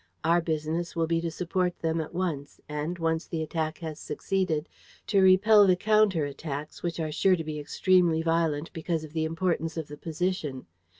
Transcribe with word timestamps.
Our 0.23 0.41
business 0.41 0.95
will 0.95 1.05
be 1.05 1.21
to 1.21 1.29
support 1.29 1.77
them 1.77 2.01
at 2.01 2.11
once 2.11 2.59
and, 2.67 2.97
once 2.97 3.27
the 3.27 3.43
attack 3.43 3.77
has 3.85 3.99
succeeded, 3.99 4.67
to 5.05 5.21
repel 5.21 5.67
the 5.67 5.75
counter 5.75 6.25
attacks, 6.25 6.81
which 6.81 6.99
are 6.99 7.11
sure 7.11 7.35
to 7.35 7.43
be 7.43 7.59
extremely 7.59 8.23
violent 8.23 8.73
because 8.73 9.03
of 9.03 9.13
the 9.13 9.25
importance 9.25 9.77
of 9.77 9.89
the 9.89 9.97
position. 9.97 10.65